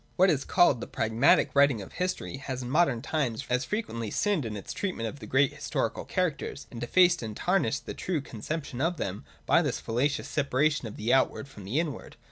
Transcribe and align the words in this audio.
What 0.15 0.31
is 0.31 0.45
called 0.45 0.81
the' 0.81 0.87
pragmatic' 0.97 1.51
writing 1.53 1.79
of 1.79 1.93
history 1.93 2.37
has 2.37 2.63
in 2.63 2.71
modern 2.71 3.03
times 3.03 3.43
frequently 3.43 4.09
sinned 4.09 4.45
in 4.45 4.57
its 4.57 4.73
treatment 4.73 5.07
of 5.07 5.29
great 5.29 5.53
historical 5.53 6.05
characters, 6.05 6.65
and 6.71 6.81
defaced 6.81 7.21
and 7.21 7.37
tarnished 7.37 7.85
the 7.85 7.93
true 7.93 8.19
con 8.19 8.41
ception 8.41 8.81
of 8.81 8.97
them 8.97 9.25
by 9.45 9.61
this 9.61 9.79
fallacious 9.79 10.27
separation 10.27 10.87
of 10.87 10.95
the 10.97 11.13
outward 11.13 11.47
from 11.47 11.65
the 11.65 11.79
inward. 11.79 12.15